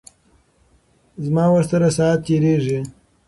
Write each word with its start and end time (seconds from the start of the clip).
زما 1.25 1.45
ورسره 1.53 1.87
ساعت 1.97 2.19
تیریږي. 2.25 2.79